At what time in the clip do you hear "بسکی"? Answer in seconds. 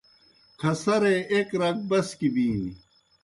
1.89-2.29